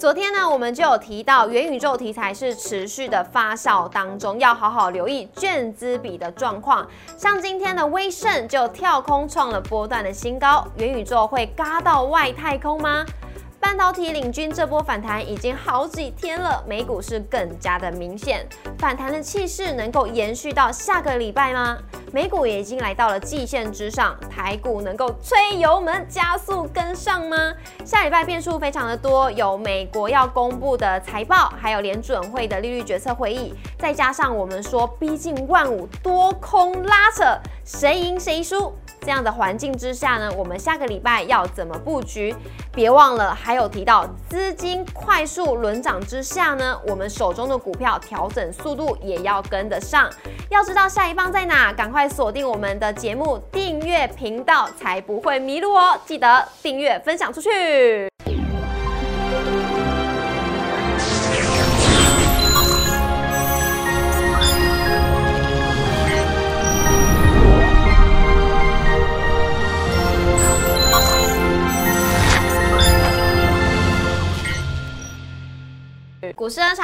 [0.00, 6.88] 昨天呢，我们就有提到元宇宙题材是持续的发酵当中，要好好留意卷资比的状况。
[7.18, 13.04] 像今天的威盛就跳空创了波段的新高，元宇宙会嘎到外太空吗？
[13.60, 18.46] 半导体领军这波反弹已经好几天了，美股是更加的明显。
[18.78, 21.76] 反弹的气势能够延续到下个礼拜吗？
[22.10, 27.36] 美股也已经来到了季线之上，台股能够吹油门加速跟上吗？
[27.84, 38.74] 下礼拜变数非常的多，有美国要公布的财报，还有联准会的利率决策会议，再加上我们说逼近万五多空拉扯，谁赢谁输？
[39.00, 42.34] 这样的环境之下呢，我们下个礼拜要怎么布局？
[42.72, 50.08] 别忘了还有提到资金快速轮涨之下呢，我们手中的股票调整速度也要跟得上。
[50.50, 55.98] 要知道下一棒在哪，赶快锁定我们的节目，订阅频道才不会迷路哦。
[56.04, 58.10] 记得订阅分享出去。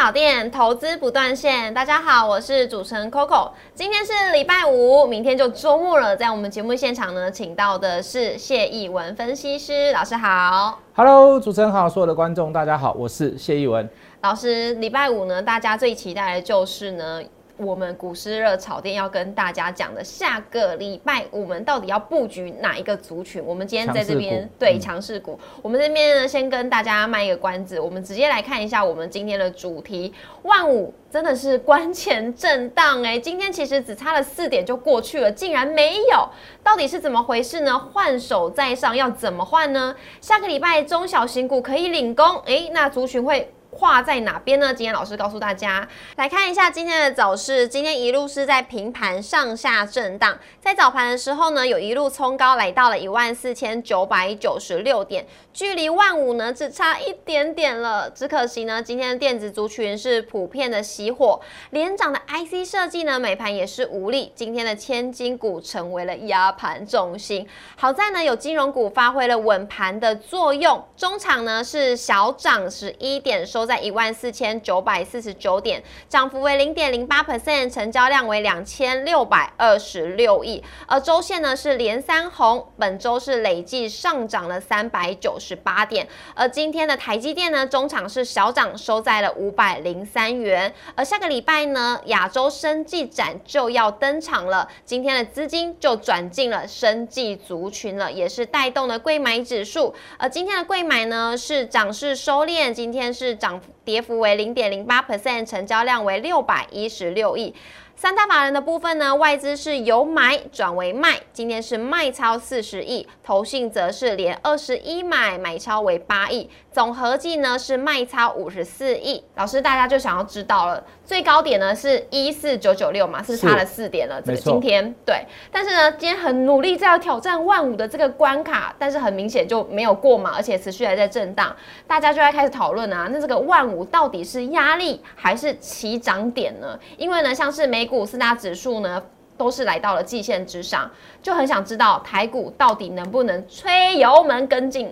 [0.07, 1.75] 小店，投资不断线。
[1.75, 3.51] 大家好，我是主持人 Coco。
[3.75, 6.17] 今天是礼拜五，明天就周末了。
[6.17, 10.79] 在我们节目现场呢，请到的是谢逸文分析师老师好。
[10.95, 13.91] Hello，主持人好，所有的观众大家好，我是谢逸文。
[14.21, 17.21] 老师，礼拜五呢，大家最期待的就是呢。
[17.57, 23.43] 我们股市热炒店要跟大家讲的，下个礼拜我们到底要布局哪一个族群？
[23.45, 30.13] 我们今天在这边强势股对嗯强势股，我们这边呢先跟大家卖一个关子，我们直接来看一下我们今天的主题。
[30.43, 36.29] 万五真的是关前震荡哎，今天其实只差了四点就过去了，竟然没有，
[36.63, 37.79] 到底是怎么回事呢？
[37.79, 39.97] 换手在上要怎么换呢？
[40.21, 43.51] 下个礼拜中小型股可以领工哎，那族群会。
[43.77, 44.73] 画在哪边呢？
[44.73, 47.69] 今天老师告诉大家，来看一下今天的走势。
[47.69, 58.09] 今天一路是在平盘上下震荡，在早盘的时候呢，有一路冲高来到了一万四千九百九十六点，距离万五呢只差一点点了。
[58.09, 61.39] 只可惜呢，今天的电子族群是普遍的熄火，
[61.71, 64.33] 连涨的 IC 设计呢，美盘也是无力。
[64.35, 67.47] 今天的千金股成为了压盘重心，
[67.77, 80.63] 好在呢有金融股发挥了稳盘的作用，中场呢是小涨十一点，收在一万四千九百四十九点，涨幅为零点零八 percent，成交量为两千六百二十六亿。
[80.87, 86.07] 而周线呢是连三红，本周是累计上涨了三百九十八点。
[86.35, 90.73] 而今天的台积电呢，中场是小涨，收在了五百零三元。
[90.95, 99.95] 而下个礼拜呢，亚洲生技展就要登场了，今天的资金就转进了生技族群了，也是带动了贵买指数。
[100.19, 107.55] 而今天的贵买呢是涨势收敛，今天是涨跌幅为零点零八 percent，成交量为六百一十六亿。
[107.99, 119.25] 三大法人的部分呢，外资是由买转为卖，今天是卖超四十亿，投信则是连二十一买，买超为八亿，总合计呢是卖超五十四亿。
[119.37, 124.21] 老师，大家就想要知道了，最高点呢是一四九九六嘛，是差了四点了？
[124.21, 131.55] 这个今天对，但是呢，今天很努力在要挑战万五的这个关卡，但是很明显就没有过嘛，而且持续还在震荡，
[131.87, 136.79] 大家就在开始讨论啊，那这个万五到底是压力还是起涨点呢？
[136.99, 139.03] 因为呢，像是美股四大指数呢。
[139.39, 140.91] 都是来到了季线之上，
[141.23, 144.91] 就很想知道台股到底能不能吹油门跟进？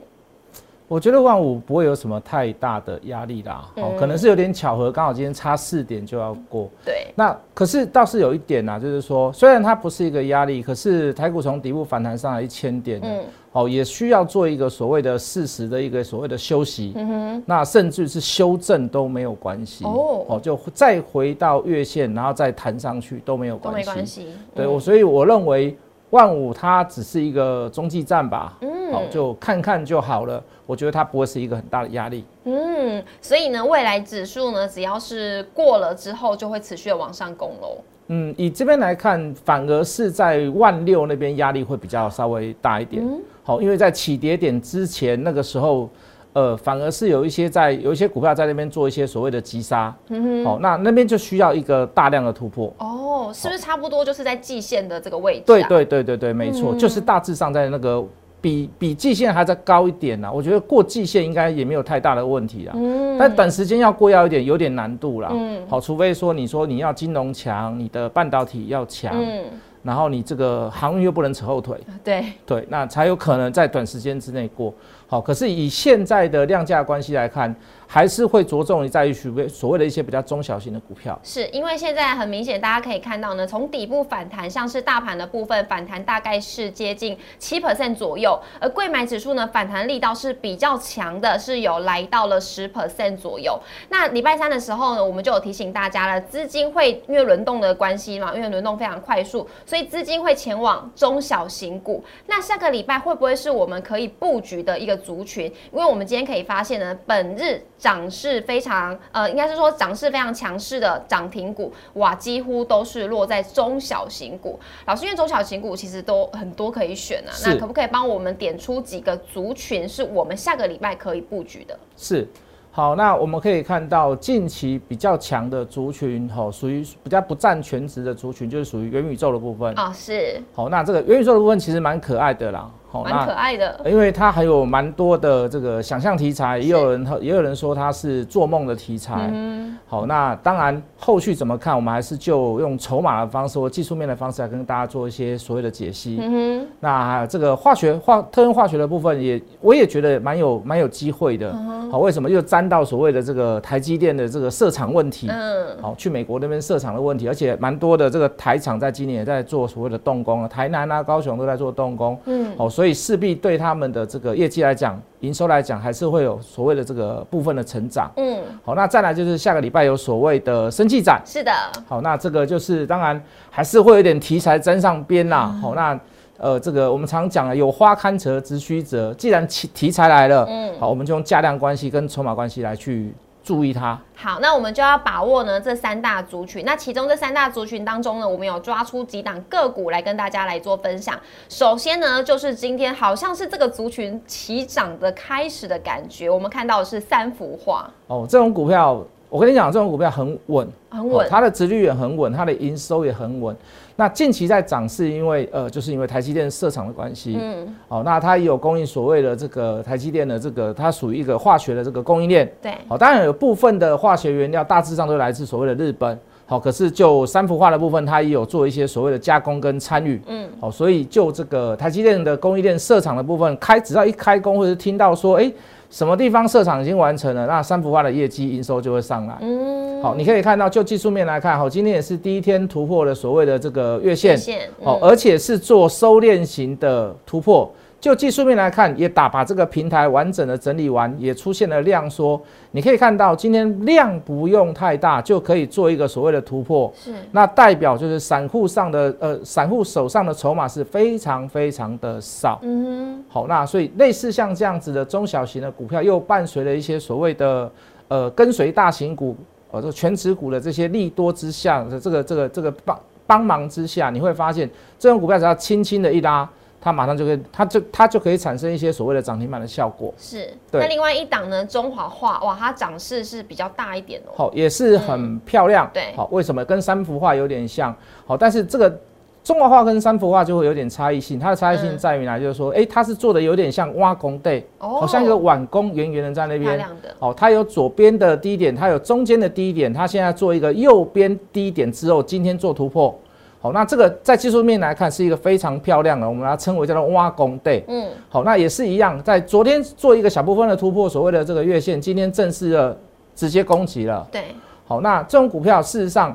[0.86, 6.68] 我觉得万五不会有什么太大的压力啦，哦，嗯可能是有点巧合，刚好今天差四点就要过。
[6.84, 13.20] 对，那可是倒是有一点呐、就是说，虽然它不是一个压力，可是台股从底部反弹上来一千点，嗯。
[13.52, 20.24] 哦，也需要做一个所谓的适时的一个所谓的休息，嗯哼，那甚至是修正都没有关系，哦。
[20.28, 24.26] 哦，就再回到月线，然后再弹上去都没有都关系，没关系。
[24.56, 24.72] 对，嗯。
[24.74, 25.76] 我所以我认为
[26.10, 30.42] 万五它只是一个中继站吧，嗯好、就看看就好了。
[30.66, 32.24] 我觉得它不会是一个很大的压力。
[32.44, 37.76] 嗯，所以呢，未来指数呢，只要是过了之后，就会持续的往上攻喽。
[38.08, 43.02] 嗯，以这边来看，反而是在万六那边压力会比较稍微大一点。
[43.02, 45.90] 嗯好、因为在起跌点之前那个时候，
[46.32, 49.94] 呃，反而是有一些在有一些股票在那边做一些所谓的急杀。
[50.08, 52.72] 嗯好、那那边就需要一个大量的突破。
[52.78, 55.44] 哦，是不是差不多就是在季线的这个位置、啊？
[55.46, 58.02] 对对对对对，没错，嗯就是大致上在那个
[58.44, 62.74] 比比季线还在高一点啦、我觉得过季线应该也没有太大的问题啦。
[62.76, 65.30] 嗯但短时间要过要一点有点难度啦。
[65.32, 69.44] 嗯好，除非说你说你要金融强，你的半导体要强，嗯，
[69.82, 74.74] 然后你这个航运又不能扯后腿，对，对，那才有可能在短时间之内过。
[75.06, 77.54] 好，可是以现在的量价关系来看，
[77.86, 81.18] 还是会着重于在于所谓所谓的一些比较中小型的股票。
[81.22, 93.58] 是因为现在很明显，大家可以看到呢，从底部反弹，像是大盘的部分反弹大概是接近七 percent 左右，而贵买指数呢反弹力道是比较强的，是有来到了十 percent 左右。
[93.88, 102.04] 那礼拜三的时候呢，我们就有提醒大家了，资金会因为轮动的关系嘛，因为轮动非常快速，所以资金会前往中小型股。
[102.26, 105.46] 那下个礼拜会不会是我们可以布局的一个族群？
[105.72, 114.58] 因为我们今天可以发现呢，本日涨势非常呃，应该是说涨势非常强势的涨停股，哇，几乎都是落在中小型股。
[114.86, 121.78] 老师，因为中小型股其实都很多可以选啊，那可不可以帮我们点出几个族群是我们下个礼拜可以布局的？
[121.96, 122.26] 是，
[122.70, 129.72] 好，那我们可以看到近期比较强的族群，吼，属于比较不占全值的族群，就是属于元宇宙的部分。
[129.78, 133.80] 啊、是好，那这个元宇宙的部分其实蛮可爱的啦，好，蛮可爱的。
[133.84, 139.28] 因为它还有蛮多的这个想象题材，也有人也有人说它是做梦的题材。
[139.32, 146.18] 嗯，好，那当然后续怎么看，我们还是就用筹码的方式或技术面的方式来跟大家做一些所谓的解析。
[146.20, 151.50] 嗯哼，那这个化学化特用化学的部分也，我也觉得蛮有蛮有机会的。
[151.52, 155.28] 嗯好，为什么又沾到所谓的这个台积电的这个设厂问题？
[155.28, 162.16] 嗯，好，去美国那边设厂的问题，而且蛮多的这个台厂在今年也在做所谓的动工啊，台南啊、高雄都在做动工。
[162.26, 168.10] 嗯，好，所以势必对他们的这个业绩来讲，营收来讲，还是会有所谓的这个部分的成长。
[168.16, 171.22] 嗯，好，那再来就是下个礼拜有所谓的生技展。
[171.24, 171.52] 是的，
[171.86, 175.46] 好，那这个就是当然还是会有点题材沾上边啦。
[175.62, 175.98] 好、那
[176.36, 183.96] 呃这个我们常讲啊，有花堪折直须折，既然题题材来了，嗯好，我们就用价量关系跟筹码关系来去注意它。
[184.16, 186.64] 好，那我们就要把握呢这三大族群。
[186.64, 191.16] 那其中这三大族群当中呢，我们有抓出几档个股来跟大家来做分享。
[191.48, 203.54] 首先呢，就是今天好像是这个族群起涨的开始的感觉，我们看到的是三幅画，哦，这种股票，我跟你讲，这种股票很稳，很稳哦，它的值率也很稳，它的营收也很稳。
[203.96, 212.52] 那近期在涨是因为呃，就是因为台积电设厂的关系，嗯，哦，那它也有供应所谓的这个台积电的这个，它属于一个化学的这个供应链。
[212.60, 216.18] 对，好，当然有部分的化学原料大致上都来自所谓的日本。
[216.46, 220.20] 好，可是就三氟化的部分，它也有做一些所谓的加工跟参与。
[220.26, 225.50] 嗯，好，所以就这个台积电的供应链设厂的部分，开只要一开工，或者是听到说，哎、
[225.88, 229.38] 什么地方设厂已经完成了，那三氟化的业绩营收就会上来。
[229.40, 237.72] 嗯，好，你可以看到，就技术面来看，好，今天也是第一天突破了所谓的这个月线，线，哦，嗯而且是做收敛型的突破。
[238.02, 242.38] 就技术面来看，也打把这个平台完整的整理完，也出现了量缩。
[242.72, 246.92] 你可以看到，今天量不用太大，就可以做一个所谓的突破。
[247.02, 252.58] 是，那代表就是散户上的呃，散户手上的筹码是非常非常的少。
[252.62, 257.72] 嗯好，那所以类似像这样子的中小型的股票，又伴随了一些所谓的
[258.08, 259.34] 呃跟随大型股，
[259.74, 266.48] 呃这个全指股的这些利多之下的这个这个这个帮帮忙之下，你会发现这种股票只要轻轻的一拉，
[266.80, 270.14] 它马上就可以，它就它就可以产生一些所谓的涨停板的效果。
[270.16, 270.48] 是。
[270.70, 274.30] 那另外一档呢，中华化，哇，它涨势是比较大一点哦。
[274.36, 275.90] 好，也是很漂亮。
[275.92, 277.92] 对好，为什么跟三幅画有点像？
[278.26, 279.00] 好，但是这个
[279.44, 281.38] 中国画跟三幅画就会有点差异性。
[281.38, 282.38] 它的差异性嗯在于哪？
[282.38, 286.62] 就是说，哎、它是做的有点像挖工地，哦好像一个碗工圆圆的在那边。
[286.62, 293.14] 漂亮的，好，它有左边的低点，它有中间的低点，它现在做一个右边低点之后，今天做突破。
[293.60, 297.84] 好，那这个在技术面来看是一个非常漂亮的，我们把它称为叫做挖工对。
[297.88, 302.98] 嗯，好，那也是一样，在昨天做一个小部分的突破，所谓的这个月线，今天正式的
[303.34, 304.26] 直接攻击了。
[304.30, 304.42] 对，
[304.86, 306.34] 好，那这种股票事实上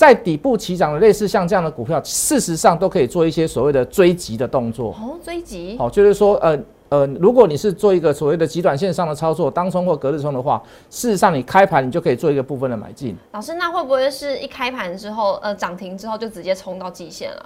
[0.00, 4.92] 在底部起涨的，类似像这样的股票，事实上都可以做一些所谓的追击的动作。
[4.92, 13.14] 哦，追击，好，就是说，呃呃，如果你是做一个所谓的极短线上的操作，当冲或隔日冲的话，事实上你开盘你就可以做一个部分的买进。
[13.32, 17.44] 老师，那会不会是一开盘之后，呃，涨停之后就直接冲到极限了？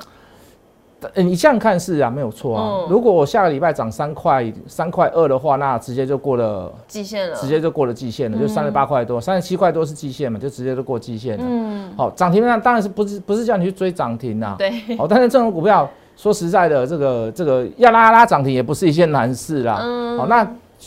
[1.14, 2.62] 呃，你这样看是啊，没有错啊。
[2.64, 11.44] 嗯如果我下个礼拜涨三块三块二的话，那直接就过了，季线了，直接就过了季线了，就三十八块多，三十七块多是季线嘛，就直接就过季线了。
[11.46, 19.78] 嗯，好，涨停那当然是不是不是叫你去追涨停呐、对，好，但是这种股票说实在的，这个这个要拉拉涨停也不是一件难事啦。
[19.82, 20.46] 嗯好，那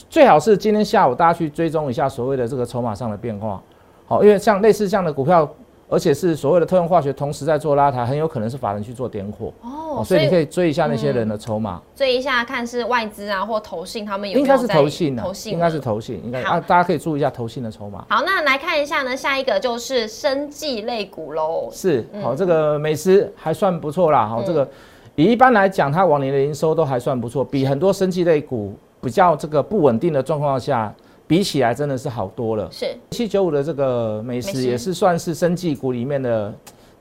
[0.09, 3.62] 最好是今天下午大家去追踪一下所谓的这个筹码上的变化。
[4.05, 5.50] 好，因为像类似这样的股票，
[5.89, 9.53] 而且是所谓的特用化学同时在做拉抬，很有可能是法人去做点火。
[9.62, 18.06] 哦哦，所以你可以以追一下那些人的筹码，追一下，看是外资啊或投信，他们有应该是在投信啊投，信应该是投信，应该啊，大家可以注意一下投信的筹码。
[18.10, 21.70] 好，那来看一下呢，下一个就是生技类股喽。
[21.72, 24.27] 是，嗯好，这个美食还算不错啦。
[24.27, 24.70] 好，这个
[25.15, 30.94] 以一般来讲，它往年的营收都还算不错，比很多生技类股比较这个不稳定的状况下，
[31.27, 32.67] 比起来真的是好多了。
[32.72, 36.53] 是七九五的这个美美食食也是算是生技股里面的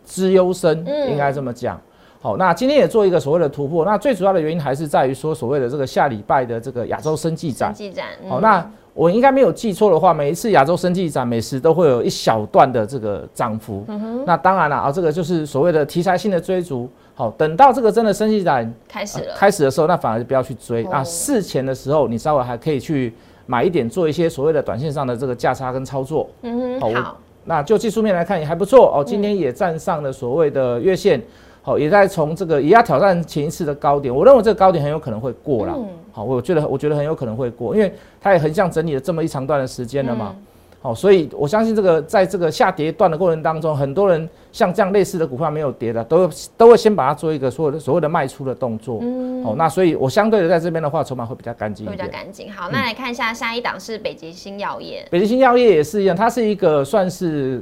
[0.05, 1.81] 资优生，嗯应该这么讲。
[2.21, 7.69] 好，那今天也做一个所谓的突破，那最主要的原因还是在于说所谓的这个下礼拜的这个亚洲生技展。
[7.69, 13.85] 生技展，好，嗯那我应该没有记错的话，每一次亚洲生技展美食都会有一小段的这个涨幅。
[13.89, 16.89] 嗯那当然了啊，这个就是所谓的题材性的追逐。
[17.15, 20.83] 好，等到这个真的生技展开始了，开始的时候，那反而不要去追。
[20.85, 23.15] 哦那事前的时候，你稍微还可以去
[23.47, 26.29] 买一点，做一些所谓的短线上的这个价差跟操作。
[26.43, 31.23] 嗯哼，好，那就技术面来看也还不错哦，今天也站上了所谓的月线，
[31.63, 35.75] 好，也在从这个也要挑战前一次的高点，我认为这个高点很有可能会过了。
[35.77, 40.35] 嗯好，我觉得我觉得很有可能会过，因为它也横向整理了这么一长段的时间了嘛。
[40.37, 40.43] 嗯
[40.87, 49.01] 好，所以我相信这个在这个下跌段的过程当中，很多人像这样类似的股票没有跌的，都会都会先把它做一个所有的所谓的卖出的动作。
[49.03, 52.07] 嗯哦，那所以我相对的在这边的话，筹码会比较干净会比较。
[52.07, 52.53] 干净。
[52.53, 57.61] 好，那来看一下下一档是北极星药业，北极星药业也是一样，它是一个算是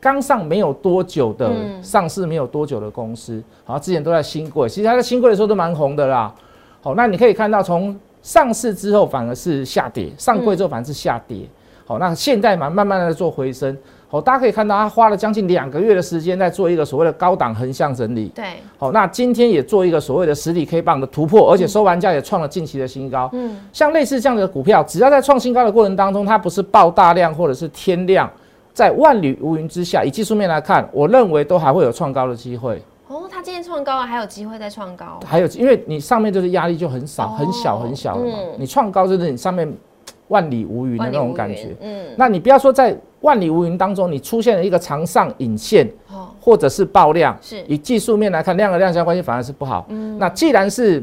[0.00, 6.34] 刚上没有多久的、嗯上市没有多久的公司，好，之前都在新贵，其实它在新贵的时候都蛮红的啦。
[6.80, 11.46] 好，那你可以看到从上市之后反而是下跌，上柜之后反而是下跌。
[11.86, 13.76] 好，那现在嘛慢慢的做回升。
[14.08, 18.28] 好，大家可以看到它花了将近两个月的时间在做一个所谓的高档横向整理。
[18.28, 18.44] 对，
[18.78, 23.28] 好，那今天也做一个所谓的实体 K 棒的突破，而且收盘价也创了近期的新高。
[23.32, 28.30] 嗯，像类似这样的股票，只要在创新高的过程当中，它不是爆大量或者是天量，
[28.72, 32.80] 在万里无云之下，以技术面来看，我认为都还会有创高的机会。
[33.08, 39.70] 哦，它今天创高了，还有机会再创高，还有，因为你上面就是压力就很少、哦很小、很小了嘛，嗯你创高就是你上面
[40.34, 41.68] 万里无云的那种感觉。
[41.80, 49.86] 嗯，那你不要说在万里无云当中，你出现了一个长上影线哦，或者是爆量，是，以技术面来看，量和量价关系反而是不好。
[49.90, 51.00] 嗯那既然是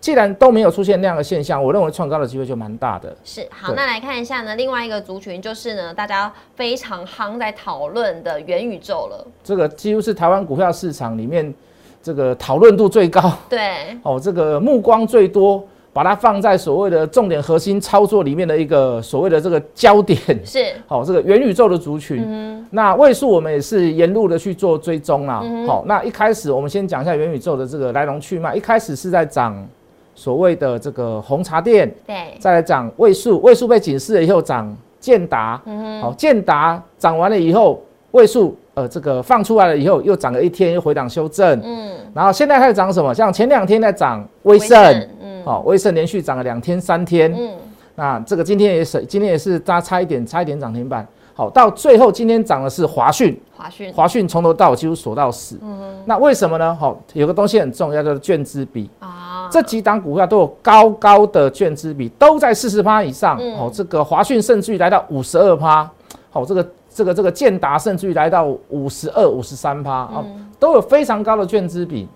[0.00, 3.14] 既然都没有出现那样的现象，我认为创高的机会就蛮大的。
[3.22, 9.26] 是好，那来看一下呢，另外一个族群就是呢，大家非常夯在讨论的元宇宙了。
[9.44, 11.54] 这个几乎是台湾股票市场里面
[12.02, 20.18] 这个讨论度最高对，哦，这个目光最多，把它放在所谓的重点核心操作里面的一个所谓的这个焦点。
[20.44, 25.42] 是， 好、这个元宇宙的族群，嗯那位数我们也是沿路的去做追踪啦。
[25.66, 28.56] 好、那一开始我们先讲一下元宇宙的这个来龙去脉。
[28.56, 29.54] 一开始是在涨
[30.14, 37.82] 所谓的这个红茶店，对，再来涨位数，位数被警示了以后涨建达，嗯好，建达涨完了以后，
[38.12, 43.12] 位数呃这个放出来了以后又涨了一天，又回档修正，嗯，然后现在开始涨什么？
[43.12, 45.08] 像前两天在涨威盛，
[45.42, 47.50] 嗯好，威盛连续涨了两天三天，嗯，
[47.94, 56.74] 那这个今天也是今天也是差差一点差一点涨停板，好，到最后今天涨的是华讯，华讯，华讯从头到尾几乎锁到死，嗯那为什么呢？
[56.74, 58.90] 好，有个东西很重要，叫做券资比。
[58.98, 63.38] 啊，这几档股票都有高高的券资比，都在四十趴以上。
[63.40, 65.88] 嗯哦，这个华讯甚至于来到五十二趴，
[66.30, 72.08] 好，这个这个这个建达甚至于来到五十二、五十三趴，哦，嗯都有非常高的券资比。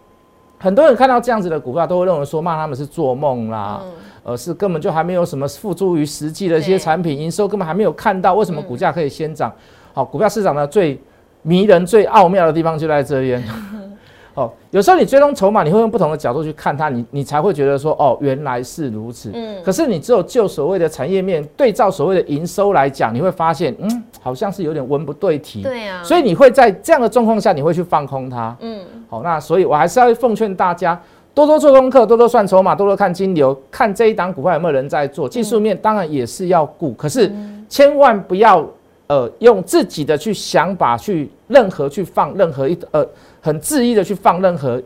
[0.66, 3.92] 很多人看到这样子的股票，都会认为说骂他们是做梦啦，嗯
[4.25, 9.52] 呃，是根本就还没有什么付诸于实际的一些产品营收，根本还没有看到为什么嗯股价可以先涨。
[9.94, 11.00] 好，股票市场呢最
[11.42, 13.40] 迷人、最奥妙的地方就在这边。
[14.35, 19.30] 哦，有时候你追踪筹码，你会用不同的角度去看它，你你才会觉得说，哦，原来是如此。
[19.32, 25.62] 嗯可是你只有就所谓的产业面对照所谓的营收来讲，你会发现，嗯，好像是有点文不对题。
[25.62, 28.54] 对啊，所以你会在这样的状况下，你会去放空它。
[28.61, 28.75] 嗯，
[29.08, 31.00] 好，那所以我还是要奉劝大家
[31.34, 35.28] 多多做功课，多多算筹码，多多看金流，看这一档股票有没有人在做。
[35.28, 37.30] 技术面当然也是要顾，可是
[37.68, 38.66] 千万不要
[39.06, 43.06] 呃用自己的去想法去任何去放任何一呃
[43.40, 44.82] 很恣意的去放任何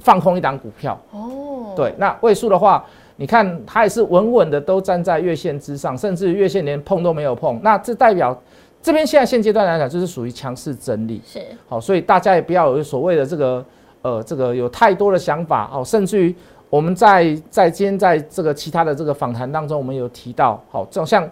[0.00, 1.00] 放空一档股票。
[1.12, 2.84] 哦，对，那位数的话，
[3.16, 7.60] 你看它也是稳稳的都站在月线之上，甚至月线连碰都没有碰。
[7.62, 8.36] 那这代表
[8.82, 11.22] 这边现在现阶段来讲，就是属于强势整理。
[11.24, 13.64] 是，好，所以大家也不要有所谓的这个
[14.02, 15.70] 呃这个有太多的想法。
[15.72, 16.34] 哦，甚至于
[16.68, 21.28] 我们在在今天在这个其他的这个访谈当中，我们有提到，好，这种像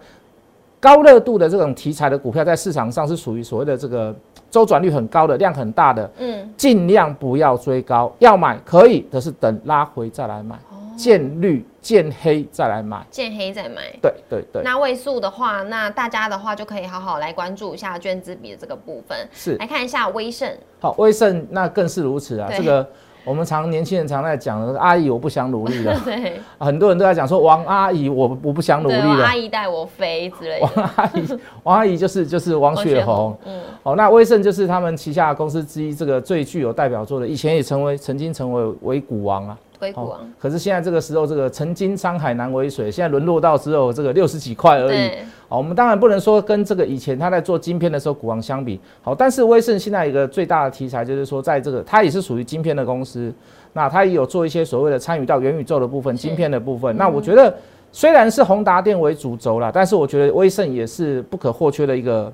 [0.78, 4.14] 高热度的这种题材的股票，在市场上是属于所谓的这个
[4.50, 10.78] 周转率很高的、量很大的，嗯，尽量不要追高，要买可以，可是等拉回再来买，哦。
[10.96, 13.04] 见绿见黑再来买。
[13.10, 13.82] 见黑再买。
[14.02, 22.48] 对对对，那位数的话，那大家的话就可以好好来关注一下卷资比的这个部分，是来看一下威盛，好，威盛那更是如此啊。
[22.48, 22.86] 对这个
[23.22, 25.98] 我们常年轻人常在讲的，阿姨 我不想努力了。
[26.04, 29.34] 对，很多人都在讲说王阿姨我我不想努力了阿。
[29.34, 30.70] 姨带我飞之类王。
[30.96, 39.58] 阿姨，王阿姨就是就是王雪红。，嗯，哦，那威盛就是他们旗下公司之一，这个最具有代表作的，以前也成为曾经成为为股王啊。
[39.80, 44.88] 硅谷啊，可是现在这个时候，这个曾经沧海难为水，现在沦落到只有这个六十几块而已。
[44.88, 48.78] 对，好，我们当然不能说跟这个以前他在做晶片的时候股王相比。
[49.00, 53.32] 好，但是威盛现在一个最大的题材就是说，在这个它也是属于晶片的公司，
[53.72, 56.94] 那它也有做一些所谓的参与到元宇宙的部分、是晶片的部分。
[56.98, 57.52] 那我觉得
[57.90, 62.30] 虽然是宏达电为主轴啦，但是我觉得威盛也是不可或缺的一个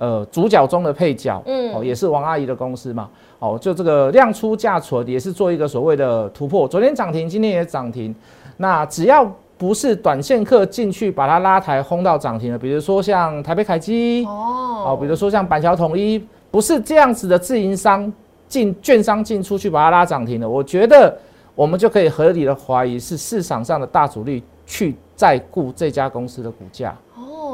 [0.00, 1.40] 呃主角中的配角。
[1.46, 3.08] 嗯哦，也是王阿姨的公司嘛。
[3.38, 8.12] 哦，就这个量出价存也是做一个所谓的突破，昨天涨停，今天也涨停。
[8.56, 9.24] 那只要
[9.56, 18.12] 不是短线客进去把它拉抬轰到涨停的，比如说像台北凯基，哦哦，比如说像板桥统一，不是这样子的自营商
[18.46, 21.16] 进券商进出去把它拉涨停的，我觉得
[21.54, 26.94] 我们就可以合理的怀疑是市场上的大主力去在顾这家公司的股价。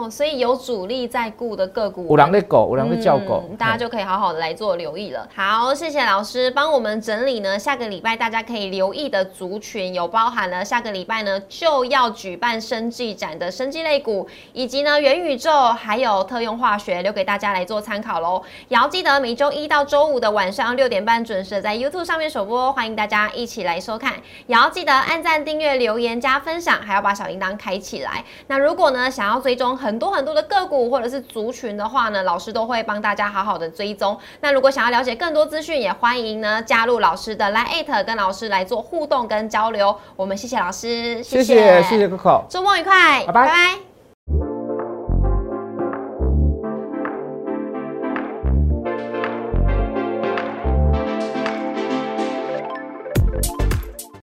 [0.07, 5.29] 哦，所以有主力在顾的个股，五郎的狗，五郎的叫狗，嗯大家就可以好好的来做留意了。
[5.35, 18.41] 好，谢谢老师帮我们整理呢，下个礼拜大家可以留意的族群有包含了下个礼拜呢就要举办生技展的生技类股，以及呢元宇宙还有特用化学，留给大家来做参考喽。
[18.69, 24.13] 也要记得每周一到周五的晚上六点半准时在 YouTube 上面首播，欢迎大家一起来收看。
[24.47, 28.25] 也要记得按赞、订阅、留言、加分享，还要把小铃铛开起来。
[28.47, 34.15] 那如果呢想要追踪很多很多的个股或者是族群的话呢，老师都会帮大家好好的追踪。
[34.43, 39.97] 那如果想要了解更多资讯，也欢迎呢加入老师的 Line 跟老师来做互动跟交流。
[40.15, 42.47] 我们谢谢老师，谢谢谢谢 Coco。
[42.47, 43.96] 周末愉快，拜拜拜拜